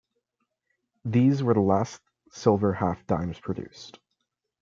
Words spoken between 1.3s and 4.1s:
were the last silver half dimes produced.